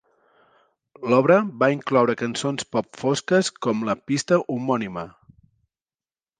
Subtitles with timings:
[1.13, 5.09] L'obra va incloure cançons pop fosques com la pista homònima.